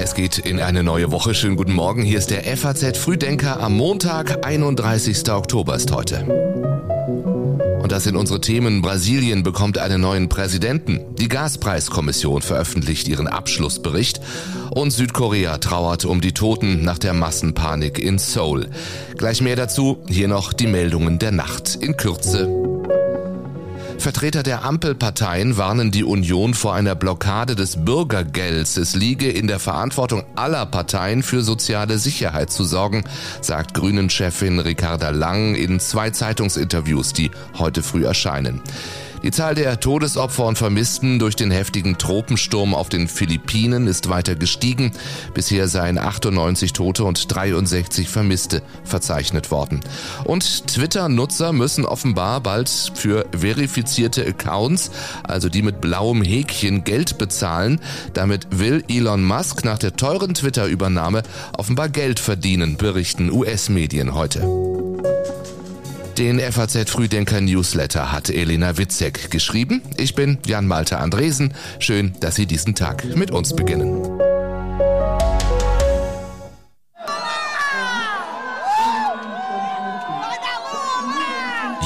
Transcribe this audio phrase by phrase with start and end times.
[0.00, 1.34] Es geht in eine neue Woche.
[1.34, 2.00] Schönen guten Morgen.
[2.00, 5.30] Hier ist der FAZ Frühdenker am Montag, 31.
[5.30, 6.24] Oktober ist heute.
[7.82, 8.80] Und das sind unsere Themen.
[8.80, 11.14] Brasilien bekommt einen neuen Präsidenten.
[11.16, 14.22] Die Gaspreiskommission veröffentlicht ihren Abschlussbericht.
[14.70, 18.70] Und Südkorea trauert um die Toten nach der Massenpanik in Seoul.
[19.18, 19.98] Gleich mehr dazu.
[20.08, 22.63] Hier noch die Meldungen der Nacht in Kürze.
[23.98, 28.76] Vertreter der Ampelparteien warnen die Union vor einer Blockade des Bürgergelds.
[28.76, 33.04] Es liege in der Verantwortung aller Parteien für soziale Sicherheit zu sorgen,
[33.40, 38.60] sagt Grünen-Chefin Ricarda Lang in zwei Zeitungsinterviews, die heute früh erscheinen.
[39.24, 44.34] Die Zahl der Todesopfer und Vermissten durch den heftigen Tropensturm auf den Philippinen ist weiter
[44.34, 44.92] gestiegen.
[45.32, 49.80] Bisher seien 98 Tote und 63 Vermisste verzeichnet worden.
[50.24, 54.90] Und Twitter-Nutzer müssen offenbar bald für verifizierte Accounts,
[55.22, 57.80] also die mit blauem Häkchen, Geld bezahlen.
[58.12, 61.22] Damit will Elon Musk nach der teuren Twitter-Übernahme
[61.56, 64.73] offenbar Geld verdienen, berichten US-Medien heute.
[66.18, 69.82] Den FAZ Frühdenker Newsletter hat Elena Witzek geschrieben.
[69.96, 71.54] Ich bin Jan Malte Andresen.
[71.80, 74.23] Schön, dass Sie diesen Tag mit uns beginnen.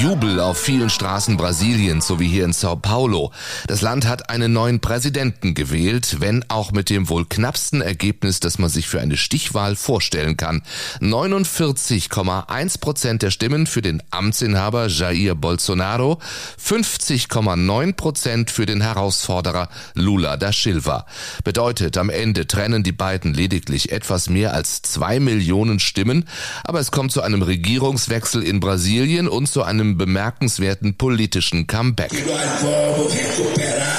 [0.00, 3.32] Jubel auf vielen Straßen Brasiliens sowie hier in Sao Paulo.
[3.68, 8.58] Das Land hat einen neuen Präsidenten gewählt, wenn auch mit dem wohl knappsten Ergebnis, das
[8.58, 10.62] man sich für eine Stichwahl vorstellen kann.
[11.00, 16.18] 49,1 Prozent der Stimmen für den Amtsinhaber Jair Bolsonaro,
[16.62, 21.06] 50,9 Prozent für den Herausforderer Lula da Silva.
[21.44, 26.26] Bedeutet, am Ende trennen die beiden lediglich etwas mehr als zwei Millionen Stimmen,
[26.64, 32.10] aber es kommt zu einem Regierungswechsel in Brasilien und zu einem bemerkenswerten politischen Comeback.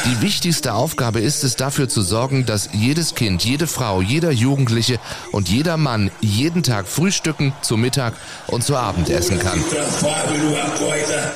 [0.06, 5.00] Die wichtigste Aufgabe ist es, dafür zu sorgen, dass jedes Kind, jede Frau, jeder Jugendliche
[5.32, 8.14] und jeder Mann jeden Tag frühstücken, zu Mittag
[8.46, 9.64] und zu Abend essen kann.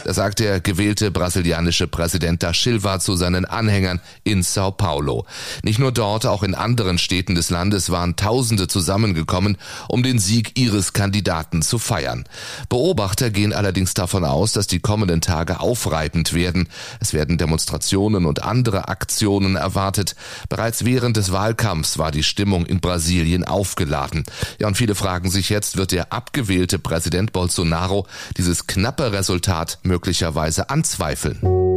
[0.05, 5.25] Das sagt der gewählte brasilianische Präsident da Silva zu seinen Anhängern in Sao Paulo.
[5.63, 9.57] Nicht nur dort, auch in anderen Städten des Landes waren Tausende zusammengekommen,
[9.87, 12.25] um den Sieg ihres Kandidaten zu feiern.
[12.69, 16.67] Beobachter gehen allerdings davon aus, dass die kommenden Tage aufreibend werden.
[16.99, 20.15] Es werden Demonstrationen und andere Aktionen erwartet.
[20.49, 24.25] Bereits während des Wahlkampfs war die Stimmung in Brasilien aufgeladen.
[24.59, 28.05] Ja, und viele fragen sich jetzt, wird der abgewählte Präsident Bolsonaro
[28.35, 31.68] dieses knappe Resultat möglicherweise anzweifeln?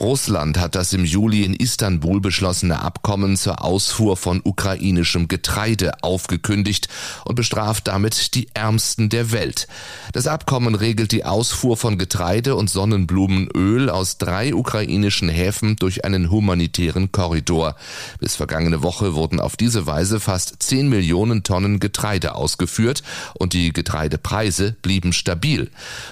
[0.00, 6.88] Russland hat das im Juli in Istanbul beschlossene Abkommen zur Ausfuhr von ukrainischem Getreide aufgekündigt
[7.26, 9.68] und bestraft damit die Ärmsten der Welt.
[10.14, 16.30] Das Abkommen regelt die Ausfuhr von Getreide und Sonnenblumenöl aus drei ukrainischen Häfen durch einen
[16.30, 17.76] humanitären Korridor.
[18.20, 23.02] Bis vergangene Woche wurden auf diese Weise fast 10 Millionen Tonnen Getreide ausgeführt
[23.34, 25.70] und die Getreidepreise blieben stabil.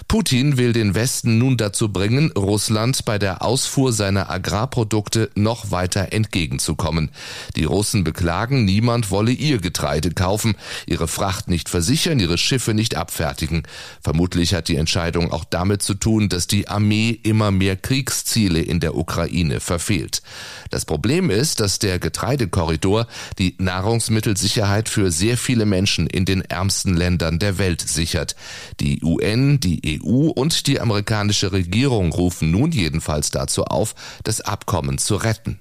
[0.08, 5.70] Putin will den Westen nun dazu bringen, Russland bei der Ausfuhr Abfuhr seiner Agrarprodukte noch
[5.70, 7.10] weiter entgegenzukommen.
[7.54, 10.56] Die Russen beklagen, niemand wolle ihr Getreide kaufen,
[10.86, 13.62] ihre Fracht nicht versichern, ihre Schiffe nicht abfertigen.
[14.00, 18.80] Vermutlich hat die Entscheidung auch damit zu tun, dass die Armee immer mehr Kriegsziele in
[18.80, 20.22] der Ukraine verfehlt.
[20.70, 23.06] Das Problem ist, dass der Getreidekorridor
[23.38, 28.34] die Nahrungsmittelsicherheit für sehr viele Menschen in den ärmsten Ländern der Welt sichert.
[28.80, 34.98] Die UN, die EU und die amerikanische Regierung rufen nun jedenfalls dazu auf, das Abkommen
[34.98, 35.60] zu retten.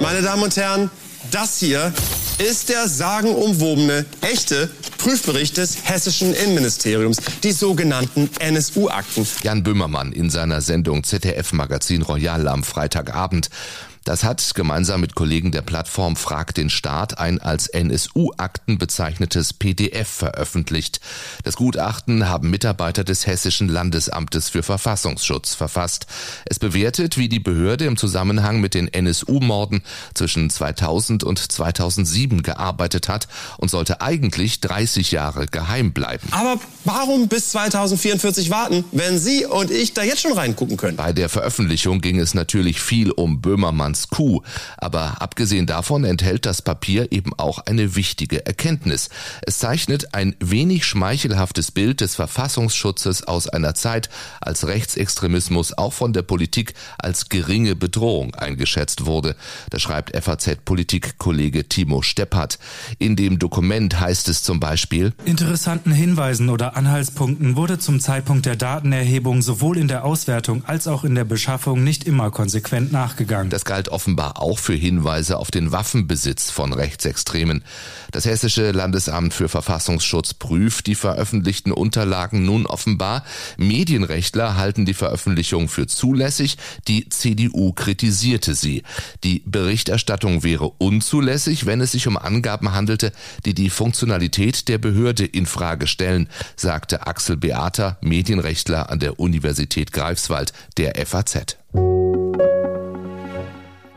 [0.00, 0.90] Meine Damen und Herren,
[1.30, 1.92] das hier
[2.38, 4.68] ist der sagenumwobene, echte
[4.98, 9.26] Prüfbericht des hessischen Innenministeriums, die sogenannten NSU-Akten.
[9.42, 13.50] Jan Böhmermann in seiner Sendung ZDF Magazin Royal am Freitagabend.
[14.04, 20.08] Das hat gemeinsam mit Kollegen der Plattform Frag den Staat ein als NSU-Akten bezeichnetes PDF
[20.08, 21.00] veröffentlicht.
[21.42, 26.06] Das Gutachten haben Mitarbeiter des Hessischen Landesamtes für Verfassungsschutz verfasst.
[26.44, 33.08] Es bewertet, wie die Behörde im Zusammenhang mit den NSU-Morden zwischen 2000 und 2007 gearbeitet
[33.08, 36.28] hat und sollte eigentlich 30 Jahre geheim bleiben.
[36.32, 40.98] Aber warum bis 2044 warten, wenn Sie und ich da jetzt schon reingucken können?
[40.98, 44.42] Bei der Veröffentlichung ging es natürlich viel um Böhmermann Erdogans Coup.
[44.76, 49.08] Aber abgesehen davon enthält das Papier eben auch eine wichtige Erkenntnis.
[49.42, 54.08] Es zeichnet ein wenig schmeichelhaftes Bild des Verfassungsschutzes aus einer Zeit,
[54.40, 59.36] als Rechtsextremismus auch von der Politik als geringe Bedrohung eingeschätzt wurde.
[59.70, 62.58] Das schreibt FAZ-Politik-Kollege Timo Steppert.
[62.98, 68.56] In dem Dokument heißt es zum Beispiel, Interessanten Hinweisen oder Anhaltspunkten wurde zum Zeitpunkt der
[68.56, 73.50] Datenerhebung sowohl in der Auswertung als auch in der Beschaffung nicht immer konsequent nachgegangen.
[73.50, 77.64] Das galt offenbar auch für Hinweise auf den Waffenbesitz von Rechtsextremen.
[78.10, 83.24] Das Hessische Landesamt für Verfassungsschutz prüft die veröffentlichten Unterlagen nun offenbar.
[83.56, 86.56] Medienrechtler halten die Veröffentlichung für zulässig.
[86.88, 88.82] Die CDU kritisierte sie.
[89.24, 93.12] Die Berichterstattung wäre unzulässig, wenn es sich um Angaben handelte,
[93.44, 99.92] die die Funktionalität der Behörde in Frage stellen, sagte Axel Beater, Medienrechtler an der Universität
[99.92, 101.56] Greifswald, der FAZ.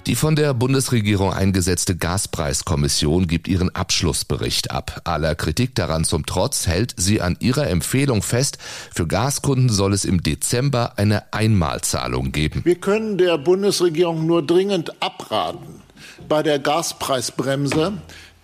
[0.07, 5.01] Die von der Bundesregierung eingesetzte Gaspreiskommission gibt ihren Abschlussbericht ab.
[5.03, 8.57] Aller Kritik daran zum Trotz hält sie an ihrer Empfehlung fest,
[8.95, 12.61] für Gaskunden soll es im Dezember eine Einmalzahlung geben.
[12.63, 15.81] Wir können der Bundesregierung nur dringend abraten,
[16.29, 17.91] bei der Gaspreisbremse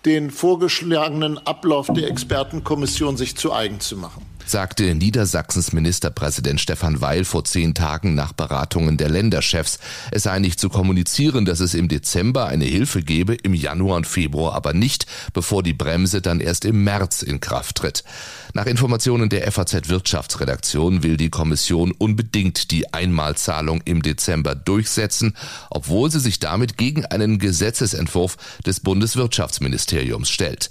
[0.04, 7.24] den vorgeschlagenen Ablauf der Expertenkommission sich zu eigen zu machen sagte Niedersachsens Ministerpräsident Stefan Weil
[7.24, 9.78] vor zehn Tagen nach Beratungen der Länderchefs.
[10.10, 14.06] Es sei nicht zu kommunizieren, dass es im Dezember eine Hilfe gebe, im Januar und
[14.06, 18.04] Februar aber nicht, bevor die Bremse dann erst im März in Kraft tritt.
[18.52, 25.34] Nach Informationen der FAZ Wirtschaftsredaktion will die Kommission unbedingt die Einmalzahlung im Dezember durchsetzen,
[25.70, 30.70] obwohl sie sich damit gegen einen Gesetzesentwurf des Bundeswirtschaftsministeriums stellt.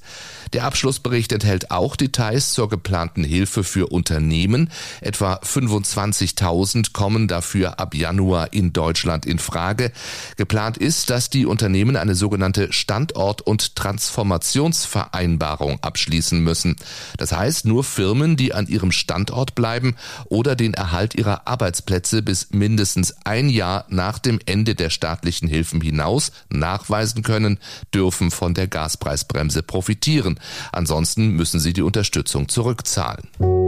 [0.54, 4.70] Der Abschlussbericht enthält auch Details zur geplanten Hilfe für Unternehmen.
[5.02, 9.92] Etwa 25.000 kommen dafür ab Januar in Deutschland in Frage.
[10.38, 16.76] Geplant ist, dass die Unternehmen eine sogenannte Standort- und Transformationsvereinbarung abschließen müssen.
[17.18, 19.96] Das heißt, nur Firmen, die an ihrem Standort bleiben
[20.26, 25.82] oder den Erhalt ihrer Arbeitsplätze bis mindestens ein Jahr nach dem Ende der staatlichen Hilfen
[25.82, 27.58] hinaus nachweisen können,
[27.92, 30.40] dürfen von der Gaspreisbremse profitieren.
[30.72, 33.63] Ansonsten müssen sie die Unterstützung zurückzahlen.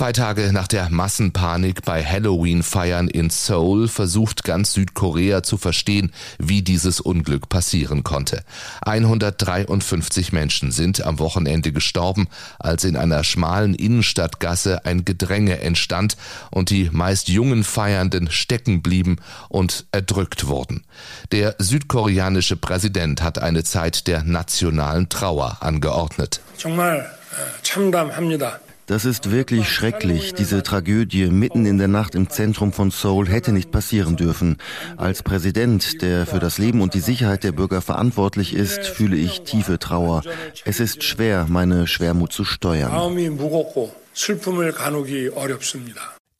[0.00, 6.60] Zwei Tage nach der Massenpanik bei Halloween-Feiern in Seoul versucht ganz Südkorea zu verstehen, wie
[6.62, 8.42] dieses Unglück passieren konnte.
[8.82, 12.28] 153 Menschen sind am Wochenende gestorben,
[12.58, 16.16] als in einer schmalen Innenstadtgasse ein Gedränge entstand
[16.50, 19.16] und die meist jungen Feiernden stecken blieben
[19.48, 20.84] und erdrückt wurden.
[21.32, 26.40] Der südkoreanische Präsident hat eine Zeit der nationalen Trauer angeordnet.
[26.58, 27.08] 정말
[27.62, 28.60] 참담합니다.
[28.91, 30.33] Das ist wirklich schrecklich.
[30.33, 34.57] Diese Tragödie mitten in der Nacht im Zentrum von Seoul hätte nicht passieren dürfen.
[34.97, 39.43] Als Präsident, der für das Leben und die Sicherheit der Bürger verantwortlich ist, fühle ich
[39.43, 40.23] tiefe Trauer.
[40.65, 42.91] Es ist schwer, meine Schwermut zu steuern.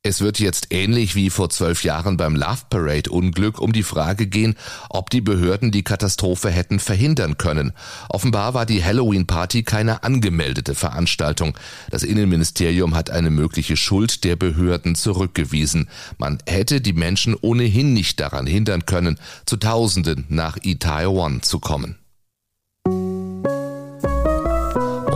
[0.04, 4.26] Es wird jetzt ähnlich wie vor zwölf Jahren beim Love Parade Unglück um die Frage
[4.26, 4.56] gehen,
[4.90, 7.72] ob die Behörden die Katastrophe hätten verhindern können.
[8.08, 11.56] Offenbar war die Halloween Party keine angemeldete Veranstaltung.
[11.90, 15.88] Das Innenministerium hat eine mögliche Schuld der Behörden zurückgewiesen.
[16.18, 22.01] Man hätte die Menschen ohnehin nicht daran hindern können, zu Tausenden nach Itaewon zu kommen.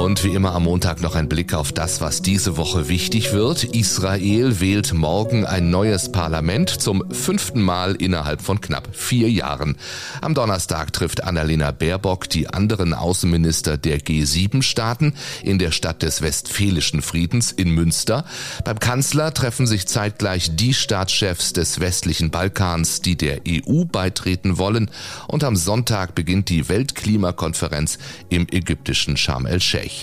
[0.07, 3.65] Und wie immer am Montag noch ein Blick auf das, was diese Woche wichtig wird.
[3.65, 9.77] Israel wählt morgen ein neues Parlament zum fünften Mal innerhalb von knapp vier Jahren.
[10.21, 15.13] Am Donnerstag trifft Annalena Baerbock die anderen Außenminister der G7-Staaten
[15.43, 18.25] in der Stadt des Westfälischen Friedens in Münster.
[18.65, 24.89] Beim Kanzler treffen sich zeitgleich die Staatschefs des westlichen Balkans, die der EU beitreten wollen.
[25.27, 29.96] Und am Sonntag beginnt die Weltklimakonferenz im ägyptischen Sharm el-Sheikh.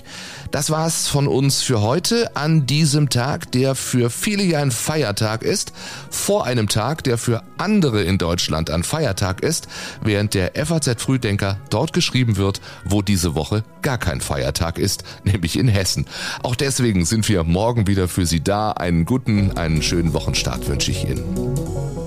[0.52, 5.44] Das war's von uns für heute an diesem Tag, der für viele ja ein Feiertag
[5.44, 5.74] ist,
[6.10, 9.68] vor einem Tag, der für andere in Deutschland ein Feiertag ist,
[10.02, 15.58] während der FAZ Frühdenker dort geschrieben wird, wo diese Woche gar kein Feiertag ist, nämlich
[15.58, 16.06] in Hessen.
[16.44, 18.72] Auch deswegen sind wir morgen wieder für Sie da.
[18.72, 22.03] Einen guten, einen schönen Wochenstart wünsche ich Ihnen.